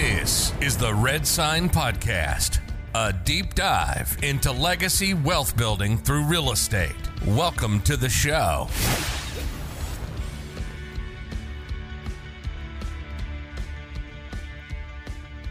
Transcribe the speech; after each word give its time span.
This 0.00 0.52
is 0.60 0.76
the 0.76 0.94
Red 0.94 1.26
Sign 1.26 1.68
Podcast, 1.68 2.60
a 2.94 3.12
deep 3.12 3.54
dive 3.54 4.16
into 4.22 4.52
legacy 4.52 5.12
wealth 5.12 5.56
building 5.56 5.98
through 5.98 6.22
real 6.22 6.52
estate. 6.52 6.94
Welcome 7.26 7.80
to 7.80 7.96
the 7.96 8.08
show. 8.08 8.68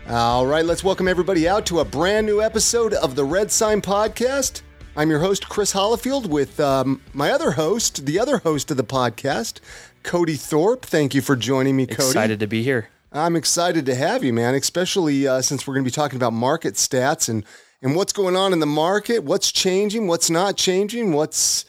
All 0.08 0.48
right, 0.48 0.64
let's 0.64 0.82
welcome 0.82 1.10
everybody 1.10 1.50
out 1.50 1.66
to 1.66 1.82
a 1.82 1.86
brand 1.86 2.26
new 2.26 2.42
episode 2.42 2.94
of 2.94 3.16
the 3.16 3.26
Red 3.26 3.52
Sign 3.52 3.82
Podcast. 3.82 4.62
I'm 4.96 5.10
your 5.10 5.20
host, 5.20 5.50
Chris 5.50 5.74
Hollifield, 5.74 6.28
with 6.28 6.58
um, 6.62 7.02
my 7.12 7.32
other 7.32 7.52
host, 7.52 8.06
the 8.06 8.18
other 8.18 8.38
host 8.38 8.72
of 8.72 8.78
the 8.78 8.86
podcast, 8.86 9.60
Cody 10.04 10.38
Thorpe. 10.38 10.86
Thank 10.86 11.14
you 11.14 11.20
for 11.22 11.36
joining 11.36 11.76
me, 11.76 11.86
Cody. 11.86 12.08
Excited 12.08 12.40
to 12.40 12.48
be 12.48 12.64
here. 12.64 12.88
I'm 13.18 13.36
excited 13.36 13.86
to 13.88 13.96
have 13.96 14.24
you, 14.24 14.32
man, 14.34 14.54
especially 14.56 15.28
uh, 15.28 15.42
since 15.42 15.66
we're 15.66 15.74
going 15.74 15.84
to 15.84 15.90
be 15.90 15.94
talking 15.94 16.18
about 16.18 16.34
market 16.34 16.76
stats 16.76 17.30
and, 17.30 17.44
and 17.82 17.96
what's 17.96 18.14
going 18.14 18.36
on 18.36 18.54
in 18.54 18.60
the 18.60 18.66
market, 18.66 19.24
what's 19.24 19.52
changing, 19.52 20.08
what's 20.08 20.30
not 20.30 20.58
changing, 20.58 21.14
what's 21.14 21.66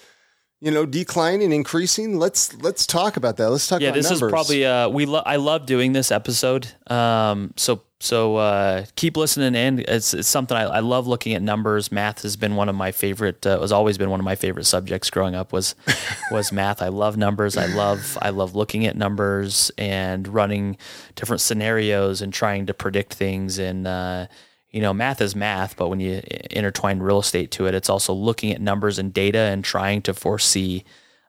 you 0.60 0.70
know 0.70 0.84
declining, 0.86 1.52
increasing. 1.52 2.18
Let's 2.18 2.54
let's 2.62 2.86
talk 2.86 3.16
about 3.16 3.36
that. 3.36 3.50
Let's 3.50 3.66
talk 3.66 3.80
Yeah, 3.80 3.88
about 3.88 3.96
this 3.96 4.10
numbers. 4.10 4.22
is 4.28 4.32
probably 4.32 4.64
uh, 4.66 4.88
we. 4.88 5.06
Lo- 5.06 5.22
I 5.24 5.36
love 5.36 5.66
doing 5.66 5.92
this 5.92 6.10
episode. 6.10 6.68
Um, 6.88 7.52
so 7.56 7.82
so 8.00 8.36
uh, 8.36 8.84
keep 8.96 9.16
listening 9.16 9.54
in. 9.54 9.84
It's, 9.86 10.14
it's 10.14 10.28
something 10.28 10.56
I, 10.56 10.62
I 10.64 10.80
love 10.80 11.06
looking 11.06 11.34
at 11.34 11.42
numbers. 11.42 11.90
Math 11.92 12.22
has 12.22 12.36
been 12.36 12.54
one 12.56 12.68
of 12.68 12.74
my 12.74 12.92
favorite. 12.92 13.46
Uh, 13.46 13.60
has 13.60 13.72
always 13.72 13.98
been 13.98 14.10
one 14.10 14.20
of 14.20 14.24
my 14.24 14.34
favorite 14.36 14.64
subjects 14.66 15.10
growing 15.10 15.34
up. 15.34 15.52
Was 15.52 15.74
was 16.30 16.50
math. 16.52 16.82
I 16.82 16.88
love 16.88 17.16
numbers. 17.16 17.56
I 17.56 17.66
love 17.66 18.18
I 18.20 18.30
love 18.30 18.54
looking 18.56 18.84
at 18.86 18.96
numbers 18.96 19.70
and 19.78 20.26
running 20.26 20.76
different 21.14 21.40
scenarios 21.40 22.20
and 22.20 22.32
trying 22.32 22.66
to 22.66 22.74
predict 22.74 23.14
things 23.14 23.58
and. 23.58 23.86
Uh, 23.86 24.26
you 24.70 24.80
know, 24.80 24.92
math 24.92 25.20
is 25.20 25.34
math, 25.34 25.76
but 25.76 25.88
when 25.88 26.00
you 26.00 26.22
intertwine 26.50 27.00
real 27.00 27.20
estate 27.20 27.50
to 27.52 27.66
it, 27.66 27.74
it's 27.74 27.88
also 27.88 28.12
looking 28.12 28.52
at 28.52 28.60
numbers 28.60 28.98
and 28.98 29.12
data 29.14 29.38
and 29.38 29.64
trying 29.64 30.02
to 30.02 30.12
foresee, 30.12 30.84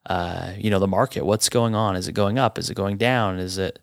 uh, 0.07 0.51
you 0.57 0.69
know, 0.69 0.79
the 0.79 0.87
market. 0.87 1.25
What's 1.25 1.49
going 1.49 1.73
on? 1.73 1.95
Is 1.95 2.07
it 2.07 2.13
going 2.13 2.37
up? 2.37 2.57
Is 2.57 2.69
it 2.69 2.75
going 2.75 2.97
down? 2.97 3.39
Is 3.39 3.57
it, 3.57 3.79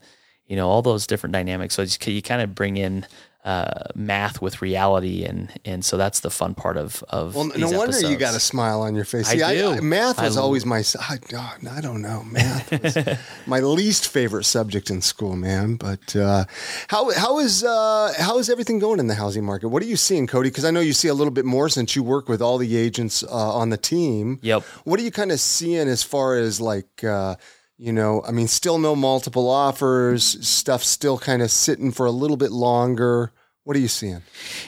you 0.46 0.56
know, 0.56 0.68
all 0.68 0.82
those 0.82 1.06
different 1.06 1.32
dynamics. 1.32 1.74
So 1.74 1.82
you 2.10 2.22
kind 2.22 2.42
of 2.42 2.54
bring 2.54 2.76
in 2.76 3.06
uh, 3.46 3.84
math 3.94 4.42
with 4.42 4.60
reality, 4.60 5.24
and 5.24 5.48
and 5.64 5.84
so 5.84 5.96
that's 5.96 6.18
the 6.18 6.30
fun 6.30 6.54
part 6.54 6.76
of 6.76 7.04
of. 7.08 7.36
Well, 7.36 7.44
no 7.56 7.70
wonder 7.70 8.00
you 8.00 8.16
got 8.16 8.34
a 8.34 8.40
smile 8.40 8.80
on 8.82 8.96
your 8.96 9.04
face. 9.04 9.30
I 9.30 9.36
See, 9.36 9.58
do. 9.58 9.80
math 9.82 10.20
was 10.20 10.36
I- 10.36 10.40
always 10.40 10.66
my. 10.66 10.82
I, 11.08 11.18
God, 11.28 11.64
I 11.70 11.80
don't 11.80 12.02
know. 12.02 12.24
Math 12.24 13.20
my 13.46 13.60
least 13.60 14.08
favorite 14.08 14.44
subject 14.44 14.90
in 14.90 15.00
school, 15.00 15.36
man. 15.36 15.76
But 15.76 16.16
uh, 16.16 16.46
how 16.88 17.12
how 17.12 17.38
is 17.38 17.62
uh, 17.62 18.14
how 18.18 18.38
is 18.38 18.50
everything 18.50 18.80
going 18.80 18.98
in 18.98 19.06
the 19.06 19.14
housing 19.14 19.44
market? 19.44 19.68
What 19.68 19.80
are 19.84 19.86
you 19.86 19.96
seeing, 19.96 20.26
Cody? 20.26 20.50
Because 20.50 20.64
I 20.64 20.72
know 20.72 20.80
you 20.80 20.92
see 20.92 21.06
a 21.08 21.14
little 21.14 21.32
bit 21.32 21.44
more 21.44 21.68
since 21.68 21.94
you 21.94 22.02
work 22.02 22.28
with 22.28 22.42
all 22.42 22.58
the 22.58 22.76
agents 22.76 23.22
uh, 23.22 23.28
on 23.30 23.70
the 23.70 23.76
team. 23.76 24.40
Yep. 24.42 24.64
What 24.82 24.98
are 24.98 25.04
you 25.04 25.12
kind 25.12 25.30
of 25.30 25.38
seeing 25.38 25.86
as 25.88 26.02
far 26.02 26.34
as 26.34 26.60
like? 26.60 27.04
Uh, 27.04 27.36
you 27.78 27.92
know, 27.92 28.22
I 28.26 28.32
mean, 28.32 28.48
still 28.48 28.78
no 28.78 28.96
multiple 28.96 29.50
offers. 29.50 30.24
Stuff 30.48 30.82
still 30.82 31.18
kind 31.18 31.42
of 31.42 31.50
sitting 31.50 31.92
for 31.92 32.06
a 32.06 32.10
little 32.10 32.38
bit 32.38 32.50
longer. 32.50 33.32
What 33.66 33.76
are 33.76 33.80
you 33.80 33.88
seeing? 33.88 34.22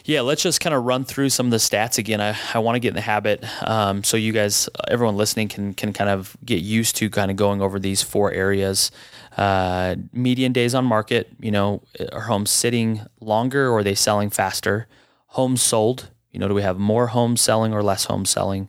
Yeah, 0.05 0.23
let's 0.23 0.43
just 0.43 0.61
kind 0.61 0.75
of 0.75 0.83
run 0.83 1.05
through 1.05 1.31
some 1.31 1.47
of 1.47 1.51
the 1.53 1.59
stats 1.59 1.99
again. 1.99 2.21
I, 2.21 2.37
I 2.53 2.59
want 2.59 2.75
to 2.75 2.81
get 2.81 2.89
in 2.89 2.95
the 2.97 3.01
habit 3.01 3.45
um, 3.63 4.03
so 4.03 4.17
you 4.17 4.33
guys, 4.33 4.69
everyone 4.89 5.17
listening, 5.17 5.47
can 5.47 5.73
can 5.73 5.93
kind 5.93 6.11
of 6.11 6.37
get 6.45 6.63
used 6.63 6.97
to 6.97 7.09
kind 7.09 7.31
of 7.31 7.37
going 7.37 7.63
over 7.63 7.79
these 7.79 8.03
four 8.03 8.33
areas. 8.33 8.91
Uh, 9.37 9.95
median 10.13 10.53
days 10.53 10.75
on 10.75 10.85
market, 10.85 11.29
you 11.39 11.53
know, 11.53 11.81
are 12.11 12.23
homes 12.23 12.51
sitting 12.51 13.03
longer 13.21 13.69
or 13.69 13.79
are 13.79 13.85
they 13.85 13.95
selling 13.95 14.31
faster? 14.31 14.89
Homes 15.29 15.63
sold, 15.63 16.11
you 16.33 16.41
know, 16.41 16.49
do 16.49 16.55
we 16.55 16.63
have 16.63 16.77
more 16.77 17.07
homes 17.07 17.41
selling 17.41 17.73
or 17.73 17.85
less 17.85 18.07
homes 18.07 18.31
selling? 18.31 18.69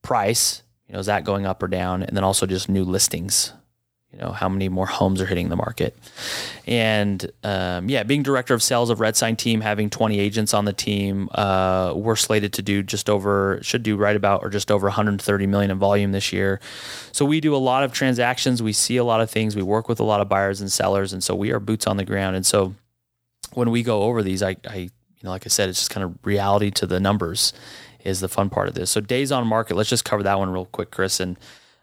Price, 0.00 0.62
you 0.88 0.94
know, 0.94 1.00
is 1.00 1.06
that 1.06 1.24
going 1.24 1.44
up 1.44 1.62
or 1.62 1.68
down? 1.68 2.02
And 2.02 2.16
then 2.16 2.24
also 2.24 2.46
just 2.46 2.70
new 2.70 2.82
listings, 2.82 3.52
you 4.16 4.22
know 4.22 4.32
how 4.32 4.48
many 4.48 4.68
more 4.68 4.86
homes 4.86 5.20
are 5.20 5.26
hitting 5.26 5.50
the 5.50 5.56
market. 5.56 5.96
And 6.66 7.30
um, 7.44 7.88
yeah 7.88 8.02
being 8.02 8.22
director 8.22 8.54
of 8.54 8.62
sales 8.62 8.88
of 8.88 9.00
red 9.00 9.16
sign 9.16 9.36
team 9.36 9.60
having 9.60 9.90
20 9.90 10.18
agents 10.18 10.54
on 10.54 10.64
the 10.64 10.72
team 10.72 11.28
uh, 11.34 11.92
we're 11.94 12.16
slated 12.16 12.54
to 12.54 12.62
do 12.62 12.82
just 12.82 13.10
over 13.10 13.60
should 13.62 13.82
do 13.82 13.96
right 13.96 14.16
about 14.16 14.42
or 14.42 14.48
just 14.48 14.70
over 14.70 14.86
130 14.86 15.46
million 15.46 15.70
in 15.70 15.78
volume 15.78 16.12
this 16.12 16.32
year. 16.32 16.60
So 17.12 17.24
we 17.24 17.40
do 17.40 17.54
a 17.54 17.58
lot 17.58 17.84
of 17.84 17.92
transactions. 17.92 18.62
We 18.62 18.72
see 18.72 18.96
a 18.96 19.04
lot 19.04 19.20
of 19.20 19.30
things. 19.30 19.54
We 19.54 19.62
work 19.62 19.88
with 19.88 20.00
a 20.00 20.04
lot 20.04 20.20
of 20.20 20.28
buyers 20.28 20.60
and 20.60 20.72
sellers. 20.72 21.12
And 21.12 21.22
so 21.22 21.34
we 21.34 21.52
are 21.52 21.60
boots 21.60 21.86
on 21.86 21.96
the 21.96 22.04
ground. 22.04 22.36
And 22.36 22.46
so 22.46 22.74
when 23.52 23.70
we 23.70 23.82
go 23.82 24.02
over 24.02 24.22
these 24.22 24.42
i, 24.42 24.56
I 24.68 24.76
you 24.76 24.90
know 25.22 25.30
like 25.30 25.46
i 25.46 25.48
said 25.48 25.68
it's 25.68 25.78
just 25.78 25.90
kind 25.90 26.04
of 26.04 26.18
reality 26.24 26.70
to 26.72 26.86
the 26.86 27.00
numbers 27.00 27.52
is 28.06 28.20
the 28.20 28.28
fun 28.28 28.48
part 28.48 28.68
of 28.68 28.74
this. 28.74 28.90
So 28.90 29.00
days 29.00 29.32
on 29.32 29.46
market. 29.46 29.76
Let's 29.76 29.90
just 29.90 30.04
cover 30.04 30.22
that 30.22 30.38
one 30.38 30.50
real 30.50 30.66
quick 30.66 30.90
chris. 30.90 31.20
And 31.20 31.36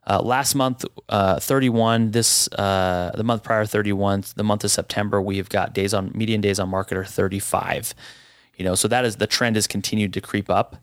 uh, 0.06 0.22
last 0.22 0.56
month, 0.56 0.86
uh, 1.09 1.40
31. 1.40 2.12
This 2.12 2.47
uh, 2.53 3.12
the 3.16 3.24
month 3.24 3.44
prior, 3.44 3.66
31. 3.66 4.24
The 4.36 4.44
month 4.44 4.64
of 4.64 4.72
September, 4.72 5.22
we've 5.22 5.50
got 5.50 5.74
days 5.74 5.94
on 5.94 6.12
median 6.14 6.41
days 6.41 6.59
on 6.59 6.69
market 6.69 6.97
are 6.97 7.06
35. 7.06 7.94
You 8.58 8.66
know, 8.66 8.75
so 8.75 8.88
that 8.88 9.06
is 9.06 9.16
the 9.16 9.28
trend 9.28 9.56
has 9.56 9.66
continued 9.66 10.13
to 10.13 10.22
creep 10.22 10.50
up, 10.50 10.75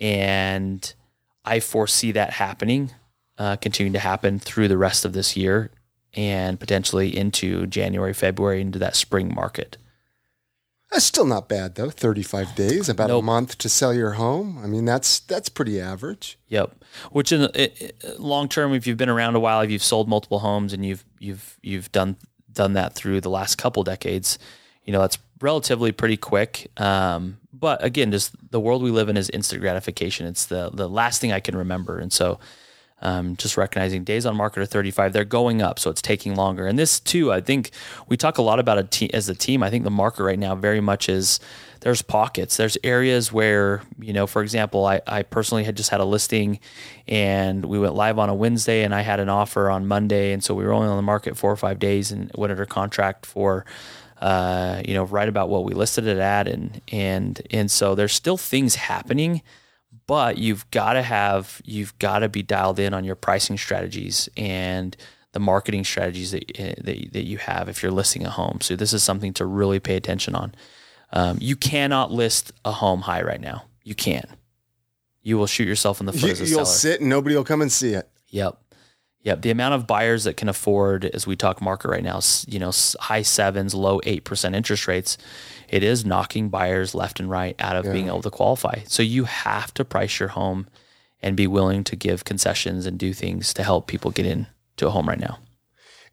and 0.00 0.94
I 1.44 1.60
foresee 1.60 2.12
that 2.12 2.30
happening, 2.30 2.90
uh, 3.38 3.56
continuing 3.56 3.94
to 3.94 3.98
happen 4.00 4.38
through 4.38 4.68
the 4.68 4.76
rest 4.76 5.04
of 5.04 5.12
this 5.12 5.36
year, 5.36 5.70
and 6.12 6.60
potentially 6.60 7.16
into 7.16 7.66
January, 7.66 8.12
February, 8.12 8.60
into 8.60 8.78
that 8.80 8.96
spring 8.96 9.34
market. 9.34 9.78
That's 10.94 11.04
still 11.06 11.26
not 11.26 11.48
bad 11.48 11.74
though. 11.74 11.90
Thirty-five 11.90 12.54
days, 12.54 12.88
about 12.88 13.10
a 13.10 13.20
month 13.20 13.58
to 13.58 13.68
sell 13.68 13.92
your 13.92 14.12
home. 14.12 14.60
I 14.62 14.68
mean, 14.68 14.84
that's 14.84 15.18
that's 15.18 15.48
pretty 15.48 15.80
average. 15.80 16.38
Yep. 16.48 16.84
Which 17.10 17.32
in 17.32 17.50
it- 17.52 18.20
long 18.20 18.48
term, 18.48 18.72
if 18.72 18.86
you've 18.86 18.96
been 18.96 19.08
around 19.08 19.34
a 19.34 19.40
while, 19.40 19.60
if 19.60 19.72
you've 19.72 19.82
sold 19.82 20.08
multiple 20.08 20.38
homes 20.38 20.72
and 20.72 20.86
you've 20.86 21.04
you've 21.18 21.58
you've 21.62 21.90
done 21.90 22.14
done 22.52 22.74
that 22.74 22.94
through 22.94 23.20
the 23.20 23.28
last 23.28 23.56
couple 23.58 23.82
decades, 23.82 24.38
you 24.84 24.92
know 24.92 25.00
that's 25.00 25.18
relatively 25.40 25.90
pretty 25.90 26.16
quick. 26.16 26.70
Um, 26.76 27.38
but 27.52 27.82
again, 27.84 28.12
just 28.12 28.32
the 28.52 28.60
world 28.60 28.80
we 28.80 28.92
live 28.92 29.08
in 29.08 29.16
is 29.16 29.28
instant 29.30 29.62
gratification. 29.62 30.26
It's 30.28 30.46
the 30.46 30.70
the 30.72 30.88
last 30.88 31.20
thing 31.20 31.32
I 31.32 31.40
can 31.40 31.56
remember, 31.56 31.98
and 31.98 32.12
so 32.12 32.38
um, 33.04 33.36
just 33.36 33.56
recognizing 33.56 34.02
days 34.02 34.26
on 34.26 34.36
market 34.36 34.60
are 34.60 34.66
35 34.66 35.12
they're 35.12 35.24
going 35.24 35.62
up 35.62 35.78
so 35.78 35.90
it's 35.90 36.02
taking 36.02 36.34
longer. 36.34 36.66
And 36.66 36.78
this 36.78 36.98
too 36.98 37.32
i 37.32 37.40
think 37.40 37.70
we 38.08 38.16
talk 38.16 38.38
a 38.38 38.42
lot 38.42 38.58
about 38.58 38.78
a 38.78 38.84
te- 38.84 39.12
as 39.14 39.28
a 39.28 39.34
team 39.34 39.62
i 39.62 39.70
think 39.70 39.84
the 39.84 39.90
market 39.90 40.24
right 40.24 40.38
now 40.38 40.54
very 40.54 40.80
much 40.80 41.08
is 41.08 41.38
there's 41.80 42.00
pockets. 42.00 42.56
There's 42.56 42.78
areas 42.82 43.30
where 43.30 43.82
you 44.00 44.14
know 44.14 44.26
for 44.26 44.42
example 44.42 44.86
i, 44.86 45.00
I 45.06 45.22
personally 45.22 45.64
had 45.64 45.76
just 45.76 45.90
had 45.90 46.00
a 46.00 46.04
listing 46.04 46.58
and 47.06 47.64
we 47.66 47.78
went 47.78 47.94
live 47.94 48.18
on 48.18 48.30
a 48.30 48.34
wednesday 48.34 48.84
and 48.84 48.94
i 48.94 49.02
had 49.02 49.20
an 49.20 49.28
offer 49.28 49.70
on 49.70 49.86
monday. 49.86 50.32
And 50.32 50.42
so 50.42 50.54
we 50.54 50.64
were 50.64 50.72
only 50.72 50.88
on 50.88 50.96
the 50.96 51.02
market 51.02 51.36
four 51.36 51.52
or 51.52 51.56
five 51.56 51.78
days 51.78 52.10
and 52.10 52.30
went 52.34 52.50
under 52.50 52.64
contract 52.64 53.26
for 53.26 53.66
uh, 54.20 54.80
you 54.86 54.94
know 54.94 55.04
right 55.04 55.28
about 55.28 55.50
what 55.50 55.64
we 55.64 55.74
listed 55.74 56.06
it 56.06 56.18
at. 56.18 56.48
And 56.48 56.80
and 56.90 57.42
and 57.50 57.70
so 57.70 57.94
there's 57.94 58.14
still 58.14 58.38
things 58.38 58.76
happening 58.76 59.42
but 60.06 60.38
you've 60.38 60.70
got 60.70 60.94
to 60.94 61.02
have 61.02 61.60
you've 61.64 61.98
got 61.98 62.20
to 62.20 62.28
be 62.28 62.42
dialed 62.42 62.78
in 62.78 62.94
on 62.94 63.04
your 63.04 63.14
pricing 63.16 63.56
strategies 63.58 64.28
and 64.36 64.96
the 65.32 65.40
marketing 65.40 65.82
strategies 65.84 66.30
that, 66.30 66.46
that, 66.84 67.12
that 67.12 67.24
you 67.24 67.38
have 67.38 67.68
if 67.68 67.82
you're 67.82 67.90
listing 67.92 68.24
a 68.24 68.30
home. 68.30 68.58
So 68.60 68.76
this 68.76 68.92
is 68.92 69.02
something 69.02 69.32
to 69.34 69.44
really 69.44 69.80
pay 69.80 69.96
attention 69.96 70.34
on. 70.34 70.54
Um, 71.12 71.38
you 71.40 71.56
cannot 71.56 72.12
list 72.12 72.52
a 72.64 72.70
home 72.72 73.00
high 73.00 73.22
right 73.22 73.40
now. 73.40 73.64
You 73.82 73.94
can't. 73.94 74.28
You 75.22 75.38
will 75.38 75.46
shoot 75.46 75.66
yourself 75.66 76.00
in 76.00 76.06
the 76.06 76.12
foot 76.12 76.22
You, 76.22 76.30
as 76.30 76.40
a 76.40 76.44
you'll 76.46 76.64
seller. 76.66 76.66
sit 76.66 77.00
and 77.00 77.08
nobody 77.10 77.34
will 77.34 77.44
come 77.44 77.62
and 77.62 77.72
see 77.72 77.94
it. 77.94 78.08
Yep. 78.28 78.58
Yep. 79.24 79.40
The 79.40 79.50
amount 79.50 79.74
of 79.74 79.86
buyers 79.86 80.24
that 80.24 80.36
can 80.36 80.48
afford, 80.48 81.06
as 81.06 81.26
we 81.26 81.34
talk 81.34 81.62
market 81.62 81.88
right 81.88 82.02
now, 82.02 82.20
you 82.46 82.58
know, 82.58 82.70
high 83.00 83.22
sevens, 83.22 83.74
low 83.74 84.00
8% 84.00 84.54
interest 84.54 84.86
rates, 84.86 85.16
it 85.68 85.82
is 85.82 86.04
knocking 86.04 86.50
buyers 86.50 86.94
left 86.94 87.20
and 87.20 87.28
right 87.28 87.56
out 87.58 87.74
of 87.74 87.90
being 87.90 88.06
able 88.08 88.22
to 88.22 88.30
qualify. 88.30 88.80
So 88.86 89.02
you 89.02 89.24
have 89.24 89.72
to 89.74 89.84
price 89.84 90.20
your 90.20 90.28
home 90.28 90.68
and 91.22 91.36
be 91.36 91.46
willing 91.46 91.84
to 91.84 91.96
give 91.96 92.24
concessions 92.24 92.84
and 92.84 92.98
do 92.98 93.14
things 93.14 93.54
to 93.54 93.62
help 93.62 93.86
people 93.86 94.10
get 94.10 94.26
into 94.26 94.86
a 94.86 94.90
home 94.90 95.08
right 95.08 95.18
now. 95.18 95.38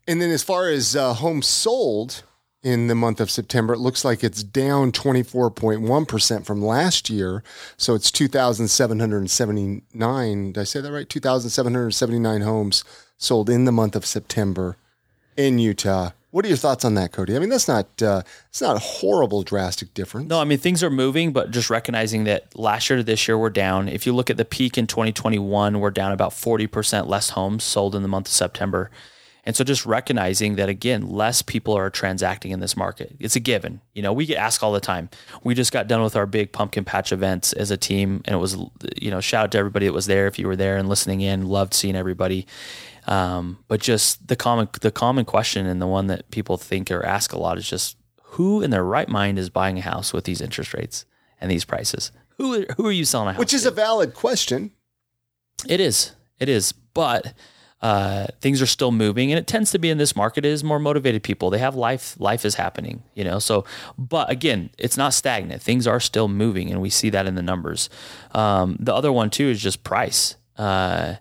And 0.08 0.22
then 0.22 0.32
as 0.32 0.42
far 0.42 0.70
as 0.70 0.96
uh, 0.96 1.14
homes 1.14 1.48
sold 1.48 2.24
in 2.64 2.88
the 2.88 2.96
month 2.96 3.20
of 3.20 3.30
September, 3.32 3.74
it 3.74 3.80
looks 3.80 4.06
like 4.06 4.24
it's 4.24 4.44
down 4.44 4.92
24.1% 4.92 6.46
from 6.46 6.62
last 6.62 7.10
year. 7.10 7.42
So 7.76 7.96
it's 7.96 8.12
2,779. 8.12 10.52
Did 10.52 10.62
I 10.62 10.64
say 10.64 10.82
that 10.82 10.92
right? 10.92 11.10
2,779 11.10 12.42
homes 12.42 12.84
sold 13.18 13.50
in 13.50 13.66
the 13.66 13.72
month 13.72 13.96
of 13.96 14.06
September 14.06 14.78
in 15.36 15.58
Utah. 15.60 16.12
What 16.32 16.46
are 16.46 16.48
your 16.48 16.58
thoughts 16.58 16.86
on 16.86 16.96
that, 16.96 17.12
Cody? 17.12 17.36
I 17.36 17.40
mean, 17.40 17.50
that's 17.50 17.68
not 17.68 18.02
uh, 18.02 18.22
not 18.62 18.78
a 18.78 18.80
horrible 18.80 19.44
drastic 19.44 19.94
difference. 19.94 20.30
No, 20.30 20.40
I 20.40 20.46
mean 20.46 20.60
things 20.60 20.82
are 20.82 20.90
moving, 20.90 21.34
but 21.34 21.52
just 21.52 21.70
recognizing 21.70 22.24
that 22.24 22.58
last 22.58 22.90
year 22.90 22.96
to 22.98 23.04
this 23.04 23.28
year 23.28 23.38
we're 23.38 23.50
down. 23.50 23.90
If 23.90 24.06
you 24.06 24.14
look 24.14 24.30
at 24.30 24.38
the 24.38 24.46
peak 24.46 24.78
in 24.78 24.88
2021, 24.88 25.82
we're 25.82 25.92
down 25.92 26.14
about 26.14 26.32
40% 26.32 27.08
less 27.08 27.32
homes 27.32 27.66
sold 27.66 27.96
in 27.96 28.02
the 28.02 28.08
month 28.08 28.28
of 28.28 28.34
September. 28.34 28.90
And 29.44 29.56
so 29.56 29.64
just 29.64 29.86
recognizing 29.86 30.56
that 30.56 30.70
again, 30.70 31.10
less 31.10 31.42
people 31.42 31.74
are 31.74 31.90
transacting 31.90 32.52
in 32.52 32.60
this 32.60 32.78
market. 32.78 33.16
It's 33.20 33.36
a 33.36 33.40
given. 33.40 33.82
You 33.94 34.04
know, 34.04 34.14
we 34.14 34.26
get 34.26 34.38
asked 34.38 34.62
all 34.62 34.72
the 34.72 34.80
time. 34.80 35.10
We 35.44 35.56
just 35.56 35.72
got 35.72 35.88
done 35.88 36.04
with 36.04 36.16
our 36.16 36.28
big 36.28 36.52
pumpkin 36.52 36.86
patch 36.86 37.12
events 37.12 37.52
as 37.54 37.72
a 37.72 37.78
team 37.78 38.22
and 38.26 38.36
it 38.36 38.40
was 38.40 38.56
you 39.02 39.10
know, 39.10 39.20
shout 39.20 39.46
out 39.46 39.52
to 39.54 39.58
everybody 39.58 39.88
that 39.88 39.94
was 39.94 40.06
there 40.06 40.28
if 40.28 40.38
you 40.38 40.48
were 40.48 40.56
there 40.56 40.78
and 40.78 40.88
listening 40.88 41.22
in. 41.22 41.48
Loved 41.48 41.74
seeing 41.74 41.96
everybody. 41.96 42.46
Um, 43.08 43.58
but 43.68 43.82
just 43.82 44.28
the 44.28 44.36
common 44.36 44.70
the 44.82 44.92
common 44.92 45.26
question 45.26 45.66
and 45.66 45.82
the 45.82 45.88
one 45.88 46.08
that 46.08 46.30
people 46.30 46.58
think 46.58 46.92
or 46.92 47.04
ask 47.04 47.34
a 47.34 47.40
lot 47.40 47.58
is 47.58 47.68
just 47.68 47.98
who 48.24 48.62
in 48.62 48.70
their 48.70 48.84
right 48.84 49.10
mind 49.10 49.40
is 49.40 49.50
buying 49.50 49.80
a 49.80 49.82
house 49.82 50.14
with 50.14 50.26
these 50.26 50.40
interest 50.40 50.74
rates 50.74 51.06
and 51.40 51.50
these 51.50 51.66
prices? 51.66 52.12
Who 52.38 52.66
who 52.78 52.86
are 52.86 52.92
you 52.92 53.06
selling 53.06 53.30
a 53.30 53.32
house? 53.34 53.40
Which 53.40 53.54
is 53.54 53.64
to? 53.64 53.70
a 53.70 53.72
valid 53.72 54.14
question. 54.14 54.72
It 55.68 55.80
is. 55.80 56.12
It 56.40 56.48
is. 56.48 56.72
But 56.72 57.34
uh, 57.82 58.28
things 58.40 58.62
are 58.62 58.68
still 58.68 58.92
moving, 58.92 59.32
and 59.32 59.40
it 59.40 59.48
tends 59.48 59.72
to 59.72 59.80
be 59.80 59.90
in 59.90 59.98
this 59.98 60.16
market 60.16 60.46
is 60.46 60.64
more 60.64 60.80
motivated 60.80 61.24
people. 61.24 61.50
They 61.50 61.58
have 61.58 61.76
life. 61.76 62.16
Life 62.20 62.46
is 62.46 62.56
happening, 62.56 63.04
you 63.16 63.24
know. 63.24 63.40
So, 63.40 63.66
but 63.98 64.30
again, 64.30 64.70
it's 64.78 64.98
not 64.98 65.14
stagnant. 65.14 65.62
Things 65.62 65.88
are 65.88 66.00
still 66.00 66.28
moving, 66.28 66.72
and 66.72 66.82
we 66.82 66.90
see 66.90 67.10
that 67.10 67.26
in 67.26 67.36
the 67.36 67.42
numbers. 67.42 67.90
Um, 68.34 68.78
the 68.80 68.94
other 68.94 69.12
one 69.12 69.30
too 69.30 69.48
is 69.50 69.62
just 69.62 69.84
price. 69.84 70.36
Uh, 70.58 71.16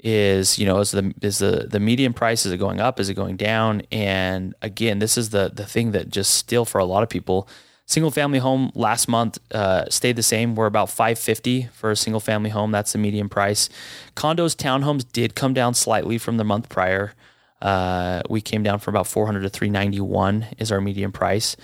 is 0.00 0.58
you 0.58 0.66
know 0.66 0.78
is 0.78 0.92
the 0.92 1.12
is 1.22 1.38
the 1.38 1.66
the 1.68 1.80
median 1.80 2.12
price 2.12 2.46
is 2.46 2.52
it 2.52 2.58
going 2.58 2.78
up 2.78 3.00
is 3.00 3.08
it 3.08 3.14
going 3.14 3.36
down 3.36 3.82
and 3.90 4.54
again 4.60 4.98
this 5.00 5.16
is 5.16 5.30
the 5.30 5.50
the 5.52 5.64
thing 5.64 5.92
that 5.92 6.10
just 6.10 6.34
still 6.34 6.64
for 6.64 6.78
a 6.78 6.84
lot 6.84 7.02
of 7.02 7.08
people 7.08 7.48
Single 7.88 8.10
family 8.10 8.40
home 8.40 8.72
last 8.74 9.06
month 9.06 9.38
uh, 9.52 9.88
stayed 9.88 10.16
the 10.16 10.22
same. 10.22 10.56
We're 10.56 10.66
about 10.66 10.90
550 10.90 11.68
for 11.72 11.92
a 11.92 11.96
single 11.96 12.18
family 12.18 12.50
home. 12.50 12.72
That's 12.72 12.92
the 12.92 12.98
median 12.98 13.28
price. 13.28 13.68
Condos, 14.16 14.56
townhomes 14.56 15.10
did 15.12 15.36
come 15.36 15.54
down 15.54 15.74
slightly 15.74 16.18
from 16.18 16.36
the 16.36 16.42
month 16.42 16.68
prior. 16.68 17.14
Uh, 17.62 18.22
we 18.28 18.40
came 18.40 18.64
down 18.64 18.80
from 18.80 18.94
about 18.94 19.06
400 19.06 19.40
to 19.42 19.48
391 19.48 20.46
is 20.58 20.72
our 20.72 20.80
median 20.80 21.12
price. 21.12 21.56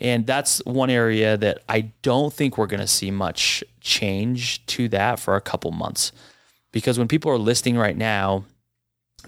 And 0.00 0.26
that's 0.26 0.58
one 0.64 0.90
area 0.90 1.36
that 1.36 1.62
I 1.68 1.92
don't 2.02 2.32
think 2.32 2.58
we're 2.58 2.66
going 2.66 2.80
to 2.80 2.86
see 2.86 3.12
much 3.12 3.62
change 3.80 4.66
to 4.66 4.88
that 4.88 5.20
for 5.20 5.36
a 5.36 5.40
couple 5.40 5.70
months. 5.70 6.10
Because 6.72 6.98
when 6.98 7.08
people 7.08 7.30
are 7.30 7.38
listing 7.38 7.76
right 7.78 7.96
now, 7.96 8.44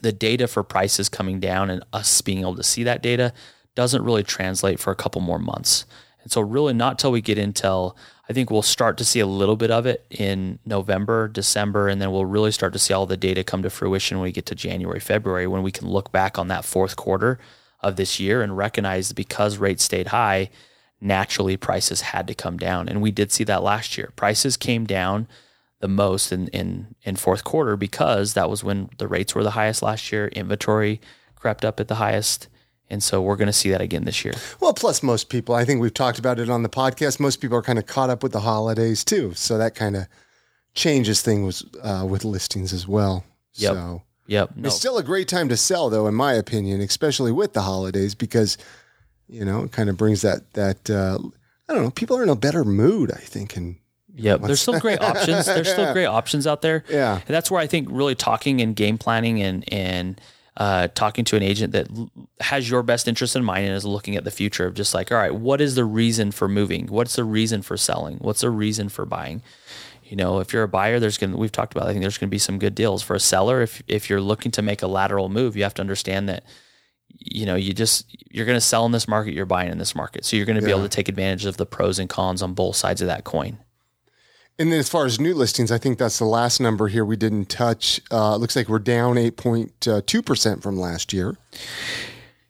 the 0.03 0.13
data 0.13 0.49
for 0.49 0.63
prices 0.63 1.09
coming 1.09 1.39
down 1.39 1.71
and 1.71 1.85
us 1.93 2.21
being 2.21 2.41
able 2.41 2.57
to 2.57 2.63
see 2.63 2.83
that 2.85 3.03
data 3.03 3.33
doesn't 3.75 4.05
really 4.05 4.23
translate 4.25 4.81
for 4.81 4.91
a 4.91 4.97
couple 4.97 5.21
more 5.21 5.39
months. 5.39 5.85
And 6.23 6.31
so, 6.31 6.41
really, 6.41 6.73
not 6.73 6.99
till 6.99 7.13
we 7.13 7.21
get 7.21 7.39
until 7.39 7.97
I 8.29 8.33
think 8.33 8.51
we'll 8.51 8.63
start 8.63 8.97
to 8.99 9.05
see 9.05 9.21
a 9.21 9.27
little 9.27 9.57
bit 9.57 9.71
of 9.71 9.87
it 9.87 10.07
in 10.09 10.61
November, 10.65 11.27
December, 11.27 11.89
and 11.89 12.01
then 12.01 12.13
we'll 12.13 12.27
really 12.27 12.53
start 12.53 12.73
to 12.75 12.79
see 12.79 12.95
all 12.95 13.07
the 13.07 13.17
data 13.17 13.43
come 13.43 13.63
to 13.63 13.71
fruition 13.71 14.19
when 14.19 14.25
we 14.25 14.33
get 14.33 14.47
to 14.47 14.55
January, 14.55 15.01
February, 15.01 15.47
when 15.47 15.63
we 15.63 15.73
can 15.73 15.89
look 15.89 16.13
back 16.13 16.39
on 16.39 16.49
that 16.49 16.65
fourth 16.65 16.95
quarter 16.95 17.41
of 17.81 17.97
this 17.97 18.21
year 18.21 18.43
and 18.43 18.57
recognize 18.57 19.13
because 19.13 19.57
rates 19.57 19.83
stayed 19.83 20.09
high, 20.09 20.51
naturally 21.01 21.57
prices 21.57 22.03
had 22.03 22.27
to 22.29 22.35
come 22.35 22.57
down. 22.57 22.89
And 22.89 23.03
we 23.03 23.11
did 23.11 23.33
see 23.33 23.45
that 23.45 23.63
last 23.63 23.99
year. 23.99 24.13
Prices 24.17 24.57
came 24.57 24.85
down 24.85 25.27
the 25.81 25.89
most 25.89 26.31
in, 26.31 26.49
in, 26.49 26.95
in 27.03 27.17
fourth 27.17 27.43
quarter 27.43 27.77
because 27.77 28.35
that 28.35 28.51
was 28.51 28.63
when 28.63 28.91
the 28.99 29.09
rates 29.09 29.35
were 29.35 29.43
the 29.43 29.53
highest 29.53 29.83
last 29.83 30.13
year. 30.13 30.29
Inventory 30.29 31.01
crept 31.35 31.65
up 31.65 31.81
at 31.81 31.89
the 31.89 31.97
highest. 31.97 32.49
And 32.91 33.03
so 33.03 33.23
we're 33.23 33.37
going 33.37 33.47
to 33.47 33.53
see 33.53 33.71
that 33.71 33.81
again 33.81 34.05
this 34.05 34.25
year. 34.25 34.35
Well, 34.59 34.75
plus 34.75 35.03
most 35.03 35.29
people, 35.29 35.55
I 35.55 35.65
think 35.65 35.81
we've 35.81 35.95
talked 35.95 36.19
about 36.19 36.41
it 36.41 36.51
on 36.51 36.63
the 36.63 36.69
podcast. 36.69 37.21
Most 37.21 37.41
people 37.41 37.57
are 37.57 37.63
kind 37.63 37.79
of 37.79 37.87
caught 37.87 38.11
up 38.11 38.23
with 38.23 38.33
the 38.33 38.41
holidays 38.41 39.05
too, 39.05 39.33
so 39.35 39.59
that 39.59 39.75
kind 39.75 39.97
of 39.97 40.07
changes 40.75 41.23
things 41.23 41.65
uh, 41.83 42.07
with 42.09 42.25
listings 42.25 42.73
as 42.73 42.89
well. 42.89 43.25
Yep. 43.55 43.73
So 43.73 44.03
yep. 44.27 44.51
No. 44.57 44.67
It's 44.67 44.77
still 44.77 44.99
a 44.99 45.05
great 45.05 45.29
time 45.29 45.49
to 45.49 45.57
sell, 45.57 45.89
though, 45.89 46.07
in 46.09 46.15
my 46.15 46.33
opinion, 46.33 46.81
especially 46.81 47.33
with 47.33 47.53
the 47.53 47.63
holidays, 47.63 48.15
because 48.15 48.59
you 49.29 49.45
know 49.45 49.63
it 49.63 49.73
kind 49.73 49.89
of 49.89 49.97
brings 49.97 50.23
that 50.23 50.53
that 50.55 50.91
uh, 50.91 51.19
I 51.69 51.75
don't 51.75 51.85
know. 51.85 51.91
People 51.91 52.17
are 52.17 52.23
in 52.23 52.29
a 52.29 52.37
better 52.37 52.65
mood, 52.65 53.13
I 53.13 53.21
think, 53.21 53.57
and 53.57 53.77
Yep. 54.17 54.43
There's 54.43 54.61
still 54.61 54.81
great 54.81 55.01
options. 55.01 55.47
There's 55.47 55.71
still 55.71 55.93
great 55.93 56.07
options 56.07 56.47
out 56.47 56.63
there. 56.63 56.85
Yeah. 56.89 57.15
And 57.15 57.35
that's 57.35 57.51
where 57.51 57.61
I 57.61 57.67
think 57.67 57.89
really 57.91 58.15
talking 58.15 58.61
and 58.61 58.75
game 58.75 58.99
planning 58.99 59.43
and 59.43 59.73
and 59.73 60.21
uh, 60.57 60.89
talking 60.95 61.25
to 61.25 61.37
an 61.37 61.43
agent 61.43 61.73
that 61.73 61.89
has 62.41 62.69
your 62.69 62.83
best 62.83 63.09
interest 63.09 63.37
in 63.37 63.45
mind 63.45 63.67
and 63.67 63.75
is 63.75 63.85
looking 63.85 64.17
at 64.17 64.25
the 64.25 64.31
future 64.31 64.67
of 64.67 64.75
just 64.75 64.95
like, 64.95 65.11
all 65.11 65.19
right, 65.19 65.35
what 65.35 65.61
is 65.61 65.75
the 65.75 65.85
reason 65.85 66.31
for 66.33 66.49
moving? 66.49 66.87
What's 66.89 67.17
the 67.17 67.25
reason 67.25 67.63
for 67.63 67.77
selling? 67.77 68.17
What's 68.19 68.41
the 68.41 68.51
reason 68.51 68.89
for 68.89 69.07
buying? 69.07 69.43
You 70.05 70.17
know, 70.17 70.41
if 70.41 70.53
you're 70.53 70.65
a 70.65 70.69
buyer, 70.69 70.99
there's 70.99 71.19
going 71.19 71.31
to, 71.31 71.37
we've 71.37 71.53
talked 71.53 71.73
about, 71.73 71.87
I 71.89 71.93
think 71.93 72.03
there's 72.03 72.19
going 72.19 72.29
to 72.29 72.35
be 72.35 72.39
some 72.39 72.59
good 72.59 72.75
deals 72.75 73.03
for 73.03 73.15
a 73.15 73.21
seller. 73.21 73.63
If, 73.63 73.81
if 73.87 74.11
you're 74.11 74.21
looking 74.21 74.51
to 74.53 74.63
make 74.63 74.83
a 74.83 74.89
lateral 74.89 75.29
move, 75.29 75.57
you 75.57 75.63
have 75.63 75.75
to 75.75 75.83
understand 75.83 76.29
that, 76.29 76.45
you 77.09 77.47
know, 77.47 77.55
you 77.55 77.73
just, 77.73 78.07
you're 78.31 78.47
going 78.47 78.57
to 78.57 78.61
sell 78.61 78.85
in 78.87 78.93
this 78.93 79.07
market, 79.07 79.35
you're 79.35 79.47
buying 79.47 79.71
in 79.71 79.79
this 79.79 79.95
market. 79.95 80.25
So 80.25 80.37
you're 80.37 80.47
going 80.47 80.59
to 80.59 80.65
be 80.65 80.73
able 80.73 80.83
to 80.83 80.89
take 80.89 81.09
advantage 81.09 81.45
of 81.45 81.59
the 81.59 81.67
pros 81.67 81.99
and 81.99 82.09
cons 82.09 82.43
on 82.43 82.55
both 82.55 82.77
sides 82.77 83.01
of 83.01 83.07
that 83.07 83.25
coin. 83.25 83.59
And 84.61 84.71
then 84.71 84.79
as 84.79 84.91
far 84.91 85.07
as 85.07 85.19
new 85.19 85.33
listings, 85.33 85.73
I 85.73 85.79
think 85.79 85.97
that's 85.97 86.19
the 86.19 86.27
last 86.27 86.61
number 86.61 86.89
here 86.89 87.03
we 87.03 87.17
didn't 87.17 87.47
touch. 87.47 87.99
Uh, 88.11 88.37
looks 88.37 88.55
like 88.55 88.69
we're 88.69 88.79
down 88.79 89.17
8.2% 89.17 90.63
from 90.63 90.79
last 90.79 91.15
year. 91.15 91.39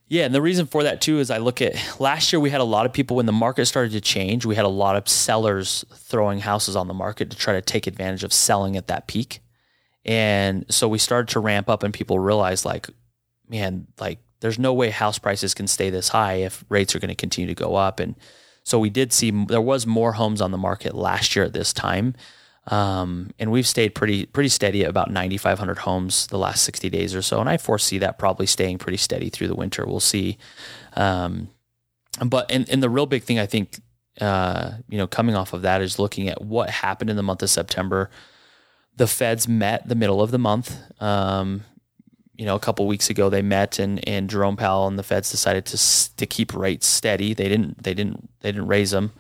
Yeah, 0.09 0.25
and 0.25 0.35
the 0.35 0.43
reason 0.43 0.67
for 0.67 0.83
that 0.83 1.01
too 1.01 1.21
is 1.21 1.31
I 1.31 1.39
look 1.39 1.63
at 1.63 1.77
last 2.01 2.33
year 2.33 2.41
we 2.41 2.51
had 2.51 2.61
a 2.61 2.65
lot 2.65 2.85
of 2.85 2.93
people 2.93 3.17
when 3.17 3.27
the 3.27 3.33
market 3.33 3.67
started 3.67 3.93
to 3.93 4.01
change, 4.01 4.45
we 4.45 4.57
had 4.57 4.65
a 4.65 4.69
lot 4.69 4.97
of 4.97 5.09
sellers 5.09 5.85
throwing 5.95 6.41
houses 6.41 6.75
on 6.75 6.89
the 6.89 6.95
market 6.95 7.31
to 7.31 7.37
try 7.37 7.53
to 7.53 7.63
take 7.63 7.87
advantage 7.87 8.25
of 8.25 8.33
selling 8.33 8.77
at 8.77 8.89
that 8.89 9.07
peak. 9.07 9.39
And 10.05 10.67
so 10.69 10.89
we 10.89 10.99
started 10.99 11.29
to 11.35 11.39
ramp 11.39 11.71
up 11.71 11.85
and 11.85 11.95
people 11.95 12.19
realized 12.19 12.65
like 12.65 12.89
man, 13.49 13.87
like 14.01 14.19
there's 14.41 14.59
no 14.59 14.75
way 14.75 14.91
house 14.91 15.21
prices 15.21 15.55
can 15.55 15.69
stay 15.69 15.91
this 15.91 16.09
high 16.09 16.39
if 16.39 16.65
rates 16.69 16.97
are 16.97 16.99
going 16.99 17.11
to 17.11 17.15
continue 17.15 17.55
to 17.55 17.55
go 17.55 17.77
up 17.77 18.01
and 18.01 18.17
so 18.71 18.79
we 18.79 18.89
did 18.89 19.13
see 19.13 19.33
there 19.33 19.61
was 19.61 19.85
more 19.85 20.13
homes 20.13 20.41
on 20.41 20.53
the 20.53 20.57
market 20.57 20.95
last 20.95 21.35
year 21.35 21.45
at 21.45 21.53
this 21.53 21.73
time, 21.73 22.15
um, 22.69 23.31
and 23.37 23.51
we've 23.51 23.67
stayed 23.67 23.97
pretty 23.97 24.27
pretty 24.27 24.49
steady 24.49 24.85
at 24.85 24.89
about 24.89 25.11
9,500 25.11 25.79
homes 25.79 26.29
the 26.29 26.39
last 26.39 26.63
60 26.63 26.89
days 26.89 27.13
or 27.13 27.21
so, 27.21 27.41
and 27.41 27.49
I 27.49 27.57
foresee 27.57 27.99
that 27.99 28.17
probably 28.17 28.47
staying 28.47 28.79
pretty 28.79 28.99
steady 28.99 29.29
through 29.29 29.49
the 29.49 29.57
winter. 29.57 29.85
We'll 29.85 29.99
see, 29.99 30.39
um, 30.95 31.51
but 32.25 32.49
and, 32.49 32.69
and 32.71 32.81
the 32.81 32.89
real 32.89 33.07
big 33.07 33.25
thing 33.25 33.41
I 33.41 33.47
think 33.47 33.81
uh, 34.21 34.75
you 34.89 34.99
know 34.99 35.09
coming 35.09 35.35
off 35.35 35.53
of 35.53 35.63
that 35.63 35.83
is 35.83 35.99
looking 35.99 36.29
at 36.29 36.41
what 36.41 36.71
happened 36.71 37.11
in 37.11 37.17
the 37.17 37.25
month 37.25 37.43
of 37.43 37.51
September. 37.51 38.09
The 38.97 39.09
Feds 39.09 39.49
met 39.49 39.89
the 39.89 39.97
middle 39.97 40.23
of 40.23 40.31
the 40.31 40.39
month. 40.39 40.79
Um, 41.03 41.65
you 42.41 42.47
know, 42.47 42.57
a 42.57 42.59
couple 42.59 42.87
weeks 42.87 43.11
ago 43.11 43.29
they 43.29 43.43
met 43.43 43.79
and, 43.79 44.03
and 44.09 44.31
Jerome 44.31 44.57
Powell 44.57 44.87
and 44.87 44.99
the 44.99 45.03
Feds 45.03 45.31
decided 45.31 45.67
to 45.67 46.17
to 46.17 46.25
keep 46.25 46.55
rates 46.55 46.87
steady. 46.87 47.35
They 47.35 47.51
didn't 47.51 47.83
they 47.83 47.93
didn't 47.93 48.31
they 48.41 48.51
didn't 48.51 48.67
raise 48.67 48.93
them, 48.93 49.13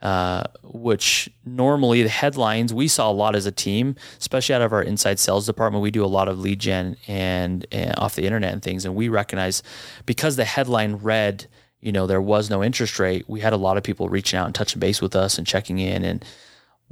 uh, 0.00 0.44
which 0.62 1.28
normally 1.44 2.02
the 2.02 2.08
headlines 2.08 2.72
we 2.72 2.88
saw 2.88 3.10
a 3.10 3.12
lot 3.12 3.36
as 3.36 3.44
a 3.44 3.52
team, 3.52 3.94
especially 4.18 4.54
out 4.54 4.62
of 4.62 4.72
our 4.72 4.82
inside 4.82 5.18
sales 5.18 5.44
department. 5.44 5.82
We 5.82 5.90
do 5.90 6.02
a 6.02 6.06
lot 6.06 6.28
of 6.28 6.38
lead 6.38 6.60
gen 6.60 6.96
and, 7.06 7.66
and 7.70 7.94
off 7.98 8.14
the 8.14 8.24
internet 8.24 8.54
and 8.54 8.62
things, 8.62 8.86
and 8.86 8.94
we 8.94 9.10
recognize 9.10 9.62
because 10.06 10.36
the 10.36 10.46
headline 10.46 10.94
read, 10.94 11.48
you 11.82 11.92
know, 11.92 12.06
there 12.06 12.22
was 12.22 12.48
no 12.48 12.64
interest 12.64 12.98
rate. 12.98 13.28
We 13.28 13.40
had 13.40 13.52
a 13.52 13.58
lot 13.58 13.76
of 13.76 13.82
people 13.82 14.08
reaching 14.08 14.38
out 14.38 14.46
and 14.46 14.54
touching 14.54 14.80
base 14.80 15.02
with 15.02 15.14
us 15.14 15.36
and 15.36 15.46
checking 15.46 15.78
in 15.78 16.04
and. 16.04 16.24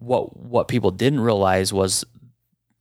What 0.02 0.34
what 0.34 0.66
people 0.68 0.92
didn't 0.92 1.20
realize 1.20 1.74
was 1.74 2.06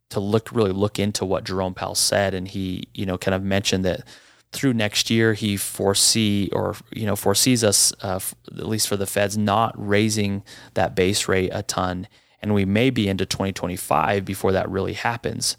to 0.09 0.19
look 0.19 0.51
really 0.51 0.71
look 0.71 0.99
into 0.99 1.25
what 1.25 1.43
Jerome 1.43 1.73
Powell 1.73 1.95
said, 1.95 2.33
and 2.33 2.47
he 2.47 2.87
you 2.93 3.05
know 3.05 3.17
kind 3.17 3.35
of 3.35 3.43
mentioned 3.43 3.85
that 3.85 4.03
through 4.51 4.73
next 4.73 5.09
year 5.09 5.33
he 5.33 5.57
foresee 5.57 6.49
or 6.51 6.75
you 6.91 7.05
know 7.05 7.15
foresees 7.15 7.63
us 7.63 7.93
uh, 8.01 8.19
at 8.47 8.67
least 8.67 8.87
for 8.87 8.97
the 8.97 9.05
Feds 9.05 9.37
not 9.37 9.73
raising 9.75 10.43
that 10.73 10.95
base 10.95 11.27
rate 11.27 11.51
a 11.53 11.63
ton, 11.63 12.07
and 12.41 12.53
we 12.53 12.65
may 12.65 12.89
be 12.89 13.07
into 13.07 13.25
2025 13.25 14.25
before 14.25 14.51
that 14.51 14.69
really 14.69 14.93
happens, 14.93 15.57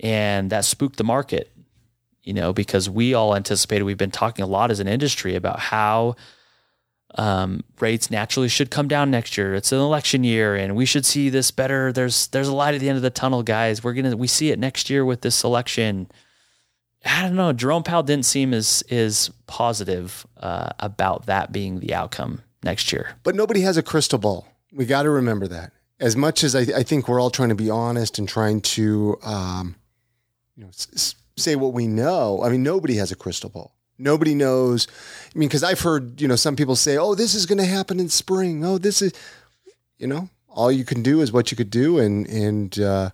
and 0.00 0.50
that 0.50 0.64
spooked 0.64 0.96
the 0.96 1.04
market, 1.04 1.50
you 2.22 2.34
know, 2.34 2.52
because 2.52 2.90
we 2.90 3.14
all 3.14 3.34
anticipated 3.34 3.84
we've 3.84 3.96
been 3.96 4.10
talking 4.10 4.42
a 4.42 4.48
lot 4.48 4.70
as 4.70 4.80
an 4.80 4.88
industry 4.88 5.34
about 5.34 5.58
how 5.58 6.16
um, 7.14 7.62
rates 7.80 8.10
naturally 8.10 8.48
should 8.48 8.70
come 8.70 8.88
down 8.88 9.10
next 9.10 9.38
year. 9.38 9.54
It's 9.54 9.72
an 9.72 9.78
election 9.78 10.24
year, 10.24 10.54
and 10.54 10.76
we 10.76 10.84
should 10.84 11.06
see 11.06 11.30
this 11.30 11.50
better. 11.50 11.92
There's 11.92 12.26
there's 12.28 12.48
a 12.48 12.54
light 12.54 12.74
at 12.74 12.80
the 12.80 12.88
end 12.88 12.96
of 12.96 13.02
the 13.02 13.10
tunnel, 13.10 13.42
guys. 13.42 13.82
We're 13.82 13.94
gonna 13.94 14.16
we 14.16 14.26
see 14.26 14.50
it 14.50 14.58
next 14.58 14.90
year 14.90 15.04
with 15.04 15.22
this 15.22 15.44
election. 15.44 16.08
I 17.04 17.22
don't 17.22 17.36
know. 17.36 17.52
Jerome 17.52 17.84
Powell 17.84 18.02
didn't 18.02 18.26
seem 18.26 18.52
as 18.52 18.82
is 18.88 19.30
positive 19.46 20.26
uh, 20.38 20.70
about 20.80 21.26
that 21.26 21.52
being 21.52 21.80
the 21.80 21.94
outcome 21.94 22.42
next 22.62 22.92
year. 22.92 23.16
But 23.22 23.34
nobody 23.34 23.60
has 23.60 23.76
a 23.76 23.82
crystal 23.82 24.18
ball. 24.18 24.46
We 24.72 24.86
got 24.86 25.04
to 25.04 25.10
remember 25.10 25.46
that. 25.48 25.72
As 26.00 26.16
much 26.16 26.44
as 26.44 26.54
I, 26.54 26.60
I, 26.60 26.82
think 26.82 27.08
we're 27.08 27.20
all 27.20 27.30
trying 27.30 27.48
to 27.48 27.54
be 27.54 27.70
honest 27.70 28.18
and 28.18 28.28
trying 28.28 28.60
to, 28.62 29.18
um, 29.22 29.76
you 30.54 30.64
know, 30.64 30.68
s- 30.68 31.14
say 31.38 31.56
what 31.56 31.72
we 31.72 31.86
know. 31.86 32.42
I 32.42 32.50
mean, 32.50 32.62
nobody 32.62 32.96
has 32.96 33.10
a 33.10 33.16
crystal 33.16 33.48
ball. 33.48 33.75
Nobody 33.98 34.34
knows. 34.34 34.86
I 35.34 35.38
mean, 35.38 35.48
because 35.48 35.62
I've 35.62 35.80
heard, 35.80 36.20
you 36.20 36.28
know, 36.28 36.36
some 36.36 36.56
people 36.56 36.76
say, 36.76 36.96
oh, 36.96 37.14
this 37.14 37.34
is 37.34 37.46
going 37.46 37.58
to 37.58 37.64
happen 37.64 37.98
in 37.98 38.08
spring. 38.08 38.64
Oh, 38.64 38.78
this 38.78 39.00
is, 39.02 39.12
you 39.98 40.06
know, 40.06 40.28
all 40.48 40.70
you 40.70 40.84
can 40.84 41.02
do 41.02 41.20
is 41.20 41.32
what 41.32 41.50
you 41.50 41.56
could 41.56 41.70
do 41.70 41.98
and, 41.98 42.26
and, 42.26 42.78
uh, 42.78 43.10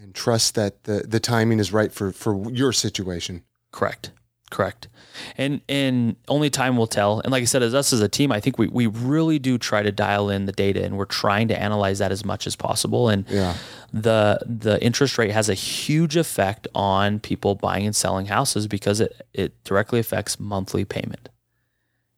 and 0.00 0.14
trust 0.14 0.54
that 0.54 0.84
the, 0.84 1.04
the 1.06 1.20
timing 1.20 1.58
is 1.58 1.72
right 1.72 1.92
for, 1.92 2.12
for 2.12 2.50
your 2.50 2.72
situation. 2.72 3.42
Correct. 3.70 4.10
Correct. 4.50 4.88
And 5.36 5.60
and 5.68 6.16
only 6.28 6.50
time 6.50 6.76
will 6.76 6.86
tell. 6.86 7.20
And 7.20 7.32
like 7.32 7.42
I 7.42 7.46
said, 7.46 7.62
as 7.62 7.74
us 7.74 7.92
as 7.92 8.00
a 8.00 8.08
team, 8.08 8.30
I 8.30 8.38
think 8.38 8.58
we, 8.58 8.68
we 8.68 8.86
really 8.86 9.38
do 9.38 9.58
try 9.58 9.82
to 9.82 9.90
dial 9.90 10.30
in 10.30 10.46
the 10.46 10.52
data 10.52 10.84
and 10.84 10.96
we're 10.96 11.04
trying 11.06 11.48
to 11.48 11.60
analyze 11.60 11.98
that 11.98 12.12
as 12.12 12.24
much 12.24 12.46
as 12.46 12.54
possible. 12.54 13.08
And 13.08 13.24
Yeah. 13.28 13.54
the 13.92 14.38
the 14.46 14.82
interest 14.84 15.16
rate 15.18 15.30
has 15.32 15.48
a 15.48 15.54
huge 15.54 16.16
effect 16.16 16.68
on 16.74 17.18
people 17.18 17.54
buying 17.54 17.86
and 17.86 17.96
selling 17.96 18.26
houses 18.26 18.66
because 18.68 19.00
it, 19.00 19.20
it 19.32 19.64
directly 19.64 19.98
affects 19.98 20.38
monthly 20.38 20.84
payment. 20.84 21.28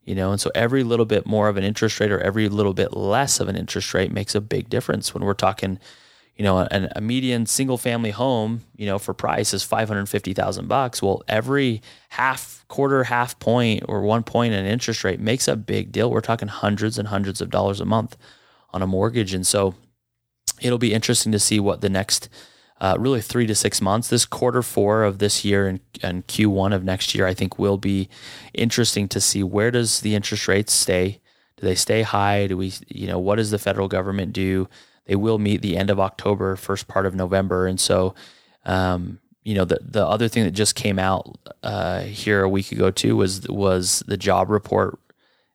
You 0.03 0.15
know, 0.15 0.31
and 0.31 0.41
so 0.41 0.51
every 0.55 0.83
little 0.83 1.05
bit 1.05 1.25
more 1.25 1.49
of 1.49 1.57
an 1.57 1.63
interest 1.63 1.99
rate 1.99 2.11
or 2.11 2.19
every 2.19 2.49
little 2.49 2.73
bit 2.73 2.93
less 2.97 3.39
of 3.39 3.47
an 3.47 3.55
interest 3.55 3.93
rate 3.93 4.11
makes 4.11 4.33
a 4.35 4.41
big 4.41 4.67
difference 4.69 5.13
when 5.13 5.23
we're 5.23 5.33
talking 5.35 5.79
you 6.39 6.45
know, 6.45 6.59
an, 6.71 6.89
a 6.95 7.01
median 7.01 7.45
single 7.45 7.77
family 7.77 8.11
home, 8.11 8.61
you 8.77 8.85
know, 8.85 8.97
for 8.97 9.13
price 9.13 9.53
is 9.53 9.61
550,000 9.61 10.69
bucks. 10.69 11.01
Well, 11.01 11.21
every 11.27 11.81
half 12.07 12.63
quarter, 12.69 13.03
half 13.03 13.37
point 13.39 13.83
or 13.89 14.03
one 14.03 14.23
point 14.23 14.53
in 14.53 14.65
interest 14.65 15.03
rate 15.03 15.19
makes 15.19 15.49
a 15.49 15.57
big 15.57 15.91
deal. 15.91 16.09
We're 16.09 16.21
talking 16.21 16.47
hundreds 16.47 16.97
and 16.97 17.09
hundreds 17.09 17.41
of 17.41 17.49
dollars 17.49 17.81
a 17.81 17.85
month 17.85 18.15
on 18.71 18.81
a 18.81 18.87
mortgage. 18.87 19.33
And 19.33 19.45
so 19.45 19.75
it'll 20.61 20.77
be 20.77 20.93
interesting 20.93 21.33
to 21.33 21.39
see 21.39 21.59
what 21.59 21.81
the 21.81 21.89
next 21.89 22.29
uh, 22.79 22.95
really 22.97 23.19
three 23.19 23.45
to 23.45 23.53
six 23.53 23.81
months, 23.81 24.07
this 24.07 24.25
quarter 24.25 24.61
four 24.61 25.03
of 25.03 25.19
this 25.19 25.43
year 25.43 25.67
and, 25.67 25.81
and 26.01 26.25
Q1 26.27 26.73
of 26.73 26.85
next 26.85 27.13
year, 27.13 27.27
I 27.27 27.33
think 27.33 27.59
will 27.59 27.77
be 27.77 28.07
interesting 28.53 29.09
to 29.09 29.19
see 29.19 29.43
where 29.43 29.71
does 29.71 29.99
the 29.99 30.15
interest 30.15 30.47
rates 30.47 30.71
stay? 30.71 31.19
Do 31.57 31.65
they 31.65 31.75
stay 31.75 32.03
high? 32.03 32.47
Do 32.47 32.55
we, 32.55 32.71
you 32.87 33.07
know, 33.07 33.19
what 33.19 33.35
does 33.35 33.51
the 33.51 33.59
federal 33.59 33.89
government 33.89 34.31
do? 34.31 34.69
They 35.09 35.15
will 35.15 35.39
meet 35.39 35.63
the 35.63 35.75
end 35.75 35.89
of 35.89 35.99
October, 35.99 36.55
first 36.55 36.87
part 36.87 37.07
of 37.07 37.15
November, 37.15 37.65
and 37.65 37.79
so, 37.79 38.13
um, 38.63 39.19
you 39.43 39.55
know, 39.55 39.65
the 39.65 39.79
the 39.81 40.05
other 40.05 40.27
thing 40.27 40.43
that 40.43 40.51
just 40.51 40.75
came 40.75 40.99
out 40.99 41.35
uh, 41.63 42.01
here 42.01 42.43
a 42.43 42.47
week 42.47 42.71
ago 42.71 42.91
too 42.91 43.15
was 43.15 43.41
was 43.49 44.03
the 44.05 44.17
job 44.17 44.51
report 44.51 44.99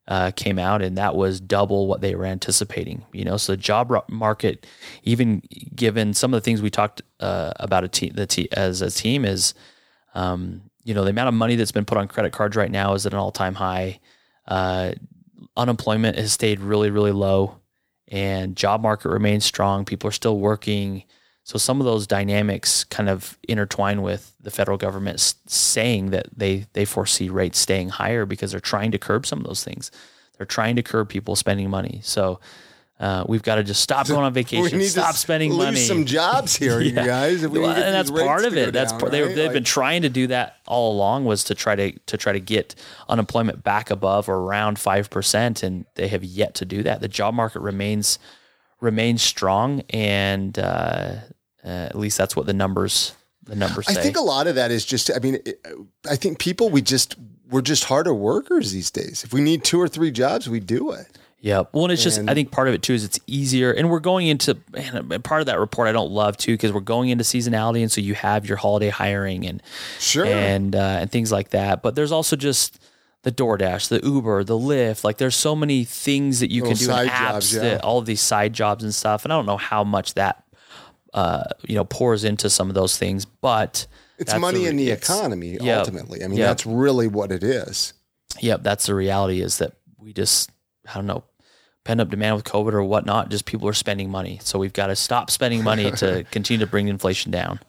uh, 0.08 0.32
came 0.34 0.58
out, 0.58 0.82
and 0.82 0.98
that 0.98 1.14
was 1.14 1.40
double 1.40 1.86
what 1.86 2.00
they 2.00 2.16
were 2.16 2.24
anticipating. 2.24 3.04
You 3.12 3.24
know, 3.24 3.36
so 3.36 3.52
the 3.52 3.56
job 3.56 3.92
market, 4.08 4.66
even 5.04 5.40
given 5.72 6.14
some 6.14 6.34
of 6.34 6.42
the 6.42 6.44
things 6.44 6.60
we 6.60 6.68
talked 6.68 7.02
uh, 7.20 7.52
about 7.60 7.84
a 7.84 7.88
te- 7.88 8.10
the 8.10 8.26
te- 8.26 8.50
as 8.50 8.82
a 8.82 8.90
team, 8.90 9.24
is 9.24 9.54
um, 10.16 10.62
you 10.82 10.94
know 10.94 11.04
the 11.04 11.10
amount 11.10 11.28
of 11.28 11.34
money 11.34 11.54
that's 11.54 11.70
been 11.70 11.84
put 11.84 11.96
on 11.96 12.08
credit 12.08 12.32
cards 12.32 12.56
right 12.56 12.72
now 12.72 12.94
is 12.94 13.06
at 13.06 13.12
an 13.12 13.20
all 13.20 13.30
time 13.30 13.54
high. 13.54 14.00
Uh, 14.48 14.94
unemployment 15.56 16.18
has 16.18 16.32
stayed 16.32 16.58
really 16.58 16.90
really 16.90 17.12
low 17.12 17.60
and 18.08 18.56
job 18.56 18.82
market 18.82 19.08
remains 19.08 19.44
strong. 19.44 19.84
People 19.84 20.08
are 20.08 20.12
still 20.12 20.38
working. 20.38 21.04
So 21.44 21.58
some 21.58 21.80
of 21.80 21.84
those 21.84 22.06
dynamics 22.06 22.84
kind 22.84 23.08
of 23.08 23.38
intertwine 23.48 24.02
with 24.02 24.34
the 24.40 24.50
federal 24.50 24.78
government 24.78 25.20
saying 25.46 26.10
that 26.10 26.26
they 26.36 26.66
they 26.72 26.84
foresee 26.84 27.28
rates 27.28 27.58
staying 27.58 27.90
higher 27.90 28.24
because 28.26 28.50
they're 28.50 28.60
trying 28.60 28.90
to 28.92 28.98
curb 28.98 29.26
some 29.26 29.40
of 29.40 29.46
those 29.46 29.64
things. 29.64 29.90
They're 30.36 30.46
trying 30.46 30.76
to 30.76 30.82
curb 30.82 31.08
people 31.08 31.36
spending 31.36 31.70
money. 31.70 32.00
So 32.02 32.40
uh, 33.00 33.24
we've 33.28 33.42
got 33.42 33.56
to 33.56 33.64
just 33.64 33.80
stop 33.82 34.06
going 34.08 34.24
on 34.24 34.32
vacation, 34.32 34.78
we 34.78 34.84
need 34.84 34.88
stop 34.90 35.12
to 35.12 35.18
spending 35.18 35.50
lose 35.52 35.64
money. 35.66 35.76
some 35.80 36.04
jobs 36.04 36.54
here, 36.54 36.80
you 36.80 36.92
Yeah. 36.94 37.04
guys. 37.06 37.42
If 37.42 37.50
we 37.50 37.58
Well, 37.60 37.70
and 37.70 37.94
that's 37.94 38.10
part 38.10 38.44
of 38.44 38.56
it. 38.56 38.72
That's 38.72 38.92
down, 38.92 39.00
part, 39.00 39.12
they, 39.12 39.22
right? 39.22 39.34
they've 39.34 39.46
Like- 39.46 39.52
been 39.54 39.64
trying 39.64 40.02
to 40.02 40.08
do 40.08 40.26
that 40.28 40.56
all 40.66 40.92
along 40.92 41.24
was 41.24 41.42
to 41.44 41.54
try 41.54 41.74
to 41.74 41.92
to 41.92 42.16
try 42.16 42.32
to 42.32 42.40
get 42.40 42.74
unemployment 43.08 43.64
back 43.64 43.90
above 43.90 44.28
or 44.28 44.36
around 44.36 44.78
five 44.78 45.10
percent, 45.10 45.62
and 45.62 45.86
they 45.96 46.08
have 46.08 46.22
yet 46.24 46.54
to 46.56 46.64
do 46.64 46.82
that. 46.84 47.00
The 47.00 47.08
job 47.08 47.34
market 47.34 47.60
remains 47.60 48.18
remains 48.80 49.22
strong, 49.22 49.82
and 49.90 50.58
uh, 50.58 51.16
uh, 51.64 51.68
at 51.68 51.96
least 51.98 52.16
that's 52.18 52.36
what 52.36 52.46
the 52.46 52.52
numbers 52.54 53.14
the 53.42 53.56
numbers 53.56 53.86
Say. 53.86 53.98
I 54.00 54.02
think 54.02 54.16
a 54.16 54.20
lot 54.22 54.46
of 54.46 54.54
that 54.54 54.70
is 54.70 54.84
just. 54.84 55.10
I 55.14 55.18
mean, 55.18 55.34
it- 55.44 55.60
I 56.08 56.16
think 56.16 56.38
people 56.38 56.70
we 56.70 56.80
just 56.80 57.16
we're 57.50 57.60
just 57.60 57.84
harder 57.84 58.14
workers 58.14 58.72
these 58.72 58.90
days. 58.90 59.22
If 59.24 59.32
we 59.32 59.40
need 59.40 59.64
two 59.64 59.80
or 59.80 59.88
three 59.88 60.10
jobs, 60.10 60.48
we 60.48 60.60
do 60.60 60.92
it. 60.92 61.06
Yeah. 61.44 61.64
Well, 61.74 61.84
and 61.84 61.92
it's 61.92 62.02
just, 62.02 62.16
And- 62.16 62.30
I 62.30 62.32
think 62.32 62.50
part 62.52 62.68
of 62.68 62.74
it 62.74 62.80
too 62.82 62.94
is 62.94 63.04
it's 63.04 63.20
easier. 63.26 63.70
And 63.70 63.90
we're 63.90 64.00
going 64.00 64.28
into, 64.28 64.56
man, 64.72 65.12
and 65.12 65.22
part 65.22 65.42
of 65.42 65.46
that 65.48 65.58
report 65.58 65.88
I 65.88 65.92
don't 65.92 66.10
love 66.10 66.38
too, 66.38 66.54
because 66.54 66.72
we're 66.72 66.80
going 66.80 67.10
into 67.10 67.22
seasonality. 67.22 67.82
And 67.82 67.92
so 67.92 68.00
you 68.00 68.14
have 68.14 68.46
your 68.48 68.56
holiday 68.56 68.88
hiring 68.88 69.46
and, 69.46 69.62
Sure. 70.00 70.24
and, 70.24 70.74
uh, 70.74 70.78
and 71.02 71.12
things 71.12 71.30
like 71.30 71.50
that. 71.50 71.82
But 71.82 71.96
there's 71.96 72.12
also 72.12 72.34
just 72.34 72.78
the 73.24 73.30
DoorDash, 73.30 73.88
the 73.88 74.00
Uber, 74.02 74.44
the 74.44 74.54
Lyft. 74.58 75.04
Like 75.04 75.18
there's 75.18 75.36
so 75.36 75.54
many 75.54 75.84
things 75.84 76.40
that 76.40 76.50
you 76.50 76.62
can 76.62 76.76
do 76.76 76.90
in 76.90 77.08
apps, 77.08 77.18
jobs, 77.18 77.54
yeah. 77.54 77.60
that, 77.60 77.84
all 77.84 77.98
of 77.98 78.06
these 78.06 78.22
side 78.22 78.54
jobs 78.54 78.82
and 78.82 78.94
stuff. 78.94 79.24
And 79.24 79.32
I 79.32 79.36
don't 79.36 79.44
know 79.44 79.58
how 79.58 79.84
much 79.84 80.14
that, 80.14 80.44
uh, 81.12 81.44
you 81.68 81.74
know, 81.74 81.84
pours 81.84 82.24
into 82.24 82.48
some 82.48 82.70
of 82.70 82.74
those 82.74 82.96
things, 82.96 83.26
but 83.26 83.86
It's 84.18 84.34
money 84.34 84.60
the- 84.60 84.70
in 84.70 84.76
the 84.76 84.90
economy 84.90 85.58
Yep. 85.60 85.78
ultimately. 85.80 86.24
I 86.24 86.28
mean, 86.28 86.38
Yep. 86.38 86.48
that's 86.48 86.64
really 86.64 87.06
what 87.06 87.30
it 87.30 87.42
is. 87.44 87.92
Yep, 88.40 88.62
that's 88.62 88.86
the 88.86 88.94
reality 88.94 89.42
is 89.42 89.58
that 89.58 89.74
we 89.98 90.14
just 90.14 90.50
I 90.88 90.94
don't 90.94 91.06
know 91.06 91.24
pent 91.84 92.00
up 92.00 92.10
demand 92.10 92.36
with 92.36 92.44
COVID 92.44 92.72
or 92.72 92.82
whatnot. 92.82 93.28
Just 93.28 93.44
people 93.44 93.68
are 93.68 93.74
spending 93.74 94.10
money, 94.10 94.40
so 94.42 94.58
we've 94.58 94.72
got 94.72 94.88
to 94.88 94.96
stop 94.96 95.30
spending 95.30 95.62
money 95.62 95.90
to 95.96 96.24
continue 96.30 96.64
to 96.64 96.70
bring 96.70 96.88
inflation 96.88 97.30
down. 97.30 97.60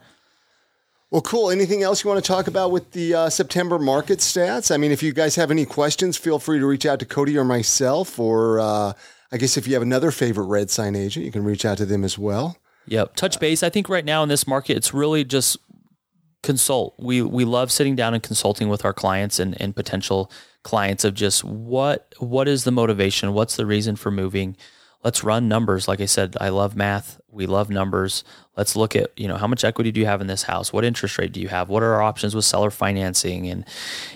Well, 1.12 1.22
cool. 1.22 1.52
Anything 1.52 1.84
else 1.84 2.04
you 2.04 2.10
want 2.10 2.24
to 2.24 2.28
talk 2.28 2.48
about 2.48 2.72
with 2.72 2.92
the 2.92 3.14
uh, 3.14 3.30
September 3.30 3.78
market 3.78 4.20
stats? 4.20 4.74
I 4.74 4.78
mean, 4.78 4.92
if 4.92 5.04
you 5.04 5.14
guys 5.14 5.36
have 5.36 5.52
any 5.52 5.66
questions, 5.66 6.18
feel 6.18 6.40
free 6.40 6.60
to 6.60 6.66
reach 6.66 6.86
out 6.86 7.00
to 7.00 7.06
Cody 7.06 7.38
or 7.38 7.46
myself, 7.46 8.20
or 8.20 8.60
uh, 8.60 8.94
I 9.32 9.38
guess 9.38 9.56
if 9.56 9.68
you 9.68 9.74
have 9.74 9.84
another 9.84 10.12
favorite 10.12 10.46
red 10.46 10.70
sign 10.70 10.96
agent, 10.96 11.26
you 11.26 11.32
can 11.32 11.44
reach 11.44 11.64
out 11.64 11.78
to 11.78 11.86
them 11.86 12.04
as 12.04 12.18
well. 12.18 12.58
Yep, 12.88 13.16
touch 13.16 13.40
base. 13.40 13.64
I 13.64 13.70
think 13.70 13.88
right 13.88 14.06
now 14.06 14.24
in 14.24 14.30
this 14.30 14.48
market, 14.48 14.78
it's 14.78 14.94
really 14.94 15.24
just 15.24 15.58
consult. 16.44 16.96
We 17.00 17.22
we 17.22 17.46
love 17.46 17.72
sitting 17.72 17.96
down 17.96 18.14
and 18.14 18.22
consulting 18.22 18.70
with 18.70 18.86
our 18.86 18.94
clients 18.94 19.40
and, 19.40 19.60
and 19.60 19.76
potential 19.76 20.32
clients 20.66 21.06
of 21.06 21.14
just 21.14 21.44
what 21.44 22.14
what 22.18 22.48
is 22.48 22.64
the 22.66 22.72
motivation, 22.72 23.34
what's 23.34 23.56
the 23.56 23.66
reason 23.66 23.96
for 23.96 24.12
moving. 24.12 24.58
Let's 25.04 25.24
run 25.24 25.48
numbers. 25.48 25.88
Like 25.88 26.02
I 26.02 26.06
said, 26.06 26.36
I 26.42 26.50
love 26.50 26.76
math. 26.76 27.22
We 27.30 27.46
love 27.46 27.70
numbers. 27.70 28.24
Let's 28.58 28.76
look 28.76 28.96
at 28.96 29.12
you 29.18 29.28
know 29.28 29.38
how 29.38 29.46
much 29.46 29.64
equity 29.64 29.92
do 29.92 30.00
you 30.00 30.08
have 30.08 30.22
in 30.22 30.28
this 30.28 30.42
house? 30.42 30.74
What 30.74 30.84
interest 30.84 31.20
rate 31.20 31.32
do 31.32 31.40
you 31.40 31.48
have? 31.50 31.70
What 31.70 31.84
are 31.84 31.94
our 31.94 32.02
options 32.02 32.36
with 32.36 32.46
seller 32.46 32.72
financing? 32.72 33.48
And 33.48 33.64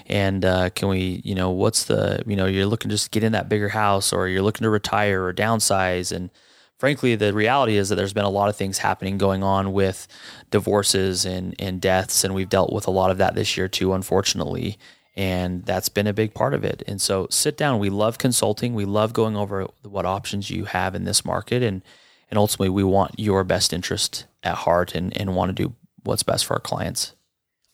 and 0.08 0.44
uh, 0.44 0.72
can 0.72 0.90
we 0.90 1.22
you 1.24 1.36
know 1.36 1.52
what's 1.52 1.84
the 1.86 2.24
you 2.26 2.36
know 2.36 2.48
you're 2.48 2.66
looking 2.66 2.90
to 2.90 2.96
just 2.96 3.12
get 3.12 3.24
in 3.24 3.34
that 3.34 3.48
bigger 3.48 3.70
house 3.70 4.12
or 4.12 4.28
you're 4.28 4.42
looking 4.42 4.66
to 4.66 4.70
retire 4.72 5.24
or 5.24 5.34
downsize 5.34 6.12
and 6.12 6.32
frankly, 6.80 7.16
the 7.16 7.34
reality 7.34 7.76
is 7.76 7.90
that 7.90 7.96
there's 7.96 8.14
been 8.14 8.24
a 8.24 8.30
lot 8.30 8.48
of 8.48 8.56
things 8.56 8.78
happening 8.78 9.18
going 9.18 9.44
on 9.44 9.74
with 9.74 10.08
divorces 10.50 11.26
and, 11.26 11.54
and 11.60 11.82
deaths, 11.82 12.24
and 12.24 12.34
we've 12.34 12.48
dealt 12.50 12.72
with 12.72 12.88
a 12.88 12.92
lot 12.92 13.12
of 13.12 13.18
that 13.18 13.36
this 13.36 13.58
year 13.58 13.68
too, 13.68 13.94
unfortunately. 13.94 14.80
And 15.20 15.66
that's 15.66 15.90
been 15.90 16.08
a 16.08 16.14
big 16.14 16.34
part 16.34 16.54
of 16.54 16.64
it. 16.64 16.82
And 16.88 17.02
so 17.02 17.28
sit 17.30 17.58
down. 17.58 17.78
We 17.80 17.90
love 17.90 18.18
consulting. 18.18 18.74
We 18.74 18.86
love 18.86 19.12
going 19.12 19.36
over 19.36 19.68
what 19.84 20.06
options 20.06 20.50
you 20.50 20.64
have 20.64 20.96
in 20.96 21.04
this 21.04 21.26
market. 21.26 21.62
And, 21.62 21.82
and 22.32 22.38
ultimately, 22.38 22.70
we 22.70 22.86
want 22.86 23.20
your 23.20 23.44
best 23.44 23.74
interest 23.74 24.28
at 24.44 24.56
heart 24.56 24.96
and, 24.96 25.16
and 25.20 25.36
want 25.36 25.50
to 25.50 25.64
do 25.64 25.76
what's 26.06 26.24
best 26.24 26.46
for 26.46 26.54
our 26.54 26.62
clients. 26.62 27.16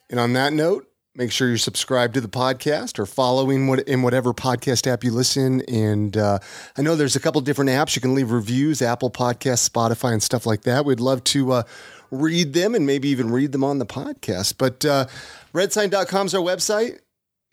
And 0.10 0.20
on 0.20 0.34
that 0.34 0.54
note, 0.54 0.88
make 1.14 1.32
sure 1.32 1.48
you're 1.48 1.60
subscribed 1.60 2.16
to 2.16 2.22
the 2.22 2.28
podcast 2.28 2.98
or 2.98 3.06
following 3.06 3.68
what 3.68 3.82
in 3.82 4.02
whatever 4.02 4.34
podcast 4.34 4.88
app 4.92 5.04
you 5.04 5.12
listen. 5.12 5.62
And 5.68 6.18
uh, 6.18 6.40
I 6.75 6.82
know 6.82 6.96
there's 6.96 7.16
a 7.16 7.20
couple 7.20 7.42
different 7.42 7.70
apps 7.70 7.96
you 7.96 8.02
can 8.02 8.16
leave 8.16 8.32
reviews: 8.32 8.82
Apple 8.82 9.12
Podcasts, 9.12 9.70
Spotify, 9.70 10.14
and 10.14 10.24
stuff 10.24 10.48
like 10.48 10.64
that. 10.64 10.84
We'd 10.84 11.00
love 11.00 11.24
to 11.25 11.52
uh, 11.52 11.64
read 12.10 12.54
them 12.54 12.74
and 12.74 12.88
maybe 12.88 13.10
even 13.10 13.30
read 13.30 13.52
them 13.52 13.64
on 13.64 13.78
the 13.78 13.86
podcast. 13.86 14.56
But 14.58 14.84
uh, 14.84 15.06
redsign.com 15.54 16.25
is 16.25 16.34
our 16.34 16.42
website. 16.42 17.02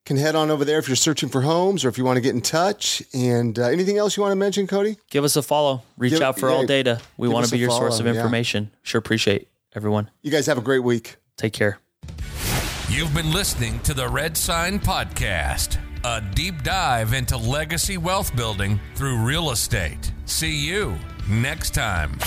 Can 0.04 0.16
head 0.16 0.34
on 0.34 0.50
over 0.50 0.64
there 0.64 0.78
if 0.78 0.88
you're 0.88 0.96
searching 0.96 1.28
for 1.28 1.42
homes 1.42 1.84
or 1.84 1.88
if 1.88 1.96
you 1.96 2.04
want 2.04 2.16
to 2.16 2.20
get 2.20 2.34
in 2.34 2.40
touch. 2.40 3.02
And 3.14 3.56
uh, 3.58 3.66
anything 3.66 3.98
else 3.98 4.16
you 4.16 4.22
want 4.22 4.32
to 4.32 4.36
mention, 4.36 4.66
Cody? 4.66 4.96
Give 5.10 5.22
us 5.22 5.36
a 5.36 5.42
follow. 5.42 5.82
Reach 5.96 6.12
Give- 6.12 6.22
out 6.22 6.38
for 6.38 6.48
yeah, 6.48 6.56
all 6.56 6.66
data. 6.66 7.00
We 7.16 7.28
want 7.28 7.46
to 7.46 7.52
be 7.52 7.58
a 7.58 7.60
your 7.60 7.70
source 7.70 7.98
follow, 7.98 8.10
of 8.10 8.14
yeah. 8.14 8.20
information. 8.20 8.70
Sure 8.82 8.98
appreciate 8.98 9.48
everyone. 9.74 10.10
You 10.22 10.32
guys 10.32 10.46
have 10.46 10.58
a 10.58 10.62
great 10.62 10.80
week. 10.82 11.16
Take 11.36 11.52
care. 11.52 11.78
You've 12.88 13.14
been 13.14 13.32
listening 13.32 13.80
to 13.80 13.94
the 13.94 14.06
Red 14.06 14.36
Sign 14.36 14.78
Podcast, 14.78 15.78
a 16.04 16.20
deep 16.34 16.62
dive 16.62 17.14
into 17.14 17.36
legacy 17.36 17.96
wealth 17.96 18.36
building 18.36 18.78
through 18.96 19.16
real 19.16 19.50
estate. 19.50 20.12
See 20.26 20.54
you 20.54 20.98
next 21.28 21.74
time. 21.74 22.18